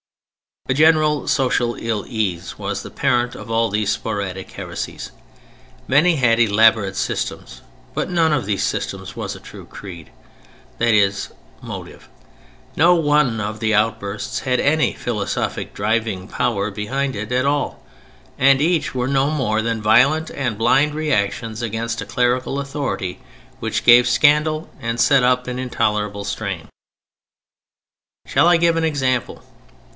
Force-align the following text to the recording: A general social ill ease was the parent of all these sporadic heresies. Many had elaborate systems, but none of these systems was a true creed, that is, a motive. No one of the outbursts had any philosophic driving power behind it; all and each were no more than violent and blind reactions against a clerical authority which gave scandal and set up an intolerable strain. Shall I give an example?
A 0.67 0.73
general 0.73 1.27
social 1.27 1.75
ill 1.75 2.05
ease 2.07 2.57
was 2.57 2.81
the 2.81 2.89
parent 2.89 3.35
of 3.35 3.51
all 3.51 3.69
these 3.69 3.91
sporadic 3.91 4.49
heresies. 4.51 5.11
Many 5.87 6.15
had 6.15 6.39
elaborate 6.39 6.95
systems, 6.95 7.61
but 7.93 8.09
none 8.09 8.31
of 8.33 8.45
these 8.45 8.63
systems 8.63 9.15
was 9.15 9.35
a 9.35 9.39
true 9.39 9.65
creed, 9.65 10.11
that 10.79 10.93
is, 10.93 11.31
a 11.61 11.65
motive. 11.65 12.07
No 12.75 12.95
one 12.95 13.39
of 13.41 13.59
the 13.59 13.75
outbursts 13.75 14.39
had 14.39 14.59
any 14.59 14.93
philosophic 14.93 15.73
driving 15.73 16.27
power 16.27 16.71
behind 16.71 17.15
it; 17.15 17.31
all 17.45 17.83
and 18.39 18.61
each 18.61 18.95
were 18.95 19.07
no 19.09 19.29
more 19.29 19.61
than 19.61 19.81
violent 19.83 20.31
and 20.31 20.57
blind 20.57 20.95
reactions 20.95 21.61
against 21.61 22.01
a 22.01 22.05
clerical 22.07 22.59
authority 22.59 23.19
which 23.59 23.83
gave 23.83 24.07
scandal 24.07 24.69
and 24.79 24.99
set 24.99 25.21
up 25.21 25.47
an 25.47 25.59
intolerable 25.59 26.23
strain. 26.23 26.69
Shall 28.25 28.47
I 28.47 28.57
give 28.57 28.77
an 28.77 28.85
example? 28.85 29.43